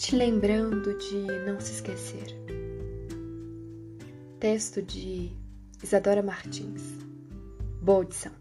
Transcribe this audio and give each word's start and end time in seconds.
te 0.00 0.16
lembrando 0.16 0.96
de 0.96 1.26
não 1.44 1.60
se 1.60 1.74
esquecer. 1.74 2.34
Texto 4.38 4.80
de 4.80 5.30
Isadora 5.82 6.22
Martins. 6.22 6.80
Boa 7.82 7.98
audição. 7.98 8.32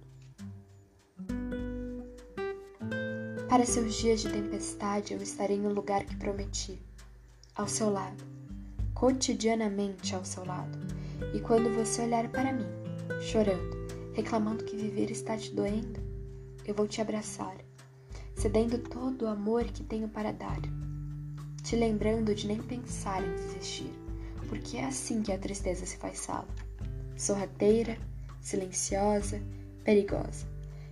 Para 3.49 3.65
seus 3.65 3.93
dias 3.95 4.21
de 4.21 4.29
tempestade, 4.29 5.13
eu 5.13 5.21
estarei 5.21 5.59
no 5.59 5.73
lugar 5.73 6.05
que 6.05 6.15
prometi, 6.15 6.81
ao 7.53 7.67
seu 7.67 7.89
lado, 7.89 8.23
cotidianamente 8.93 10.15
ao 10.15 10.23
seu 10.23 10.45
lado. 10.45 10.79
E 11.33 11.41
quando 11.41 11.75
você 11.75 12.03
olhar 12.03 12.29
para 12.29 12.53
mim, 12.53 12.69
chorando, 13.19 13.75
reclamando 14.13 14.63
que 14.63 14.77
viver 14.77 15.11
está 15.11 15.35
te 15.35 15.53
doendo, 15.53 15.99
eu 16.65 16.73
vou 16.73 16.87
te 16.87 17.01
abraçar, 17.01 17.57
cedendo 18.33 18.77
todo 18.77 19.23
o 19.23 19.27
amor 19.27 19.65
que 19.65 19.83
tenho 19.83 20.07
para 20.07 20.31
dar 20.31 20.61
te 21.69 21.75
lembrando 21.75 22.33
de 22.33 22.47
nem 22.47 22.57
pensar 22.57 23.23
em 23.23 23.31
desistir, 23.35 23.93
porque 24.47 24.77
é 24.77 24.85
assim 24.85 25.21
que 25.21 25.31
a 25.31 25.37
tristeza 25.37 25.85
se 25.85 25.97
faz 25.97 26.17
sala. 26.17 26.47
Sorrateira, 27.15 27.95
silenciosa, 28.41 29.39
perigosa. 29.83 30.47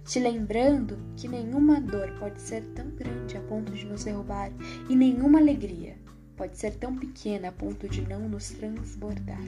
Te 0.05 0.19
lembrando 0.19 0.95
que 1.15 1.27
nenhuma 1.27 1.81
dor 1.81 2.11
pode 2.19 2.39
ser 2.39 2.61
tão 2.75 2.91
grande 2.91 3.35
a 3.35 3.41
ponto 3.41 3.71
de 3.71 3.87
nos 3.87 4.03
derrubar 4.03 4.51
e 4.87 4.95
nenhuma 4.95 5.39
alegria 5.39 5.95
pode 6.35 6.55
ser 6.55 6.75
tão 6.75 6.95
pequena 6.95 7.47
a 7.47 7.51
ponto 7.51 7.89
de 7.89 8.07
não 8.07 8.29
nos 8.29 8.51
transbordar. 8.51 9.41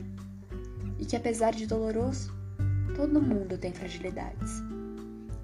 E 0.98 1.06
que 1.06 1.16
apesar 1.16 1.54
de 1.54 1.68
doloroso, 1.68 2.34
todo 2.96 3.22
mundo 3.22 3.56
tem 3.56 3.72
fragilidades. 3.72 4.64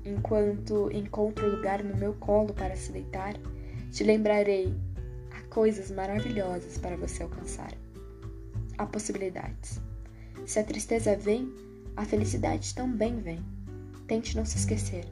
Enquanto 0.03 0.89
encontro 0.91 1.47
lugar 1.47 1.83
no 1.83 1.95
meu 1.95 2.15
colo 2.15 2.55
para 2.55 2.75
se 2.75 2.91
deitar, 2.91 3.35
te 3.91 4.03
lembrarei 4.03 4.73
coisas 5.55 5.89
maravilhosas 5.89 6.77
para 6.77 6.97
você 6.97 7.23
alcançar. 7.23 7.71
Há 8.77 8.85
possibilidades. 8.85 9.79
Se 10.45 10.59
a 10.59 10.63
tristeza 10.65 11.15
vem, 11.15 11.49
a 11.95 12.03
felicidade 12.03 12.75
também 12.75 13.21
vem. 13.21 13.39
Tente 14.05 14.35
não 14.35 14.43
se 14.43 14.57
esquecer, 14.57 15.05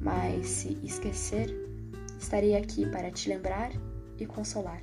mas 0.00 0.48
se 0.48 0.76
esquecer, 0.82 1.54
estarei 2.18 2.56
aqui 2.56 2.84
para 2.90 3.12
te 3.12 3.28
lembrar 3.28 3.70
e 4.18 4.26
consolar. 4.26 4.82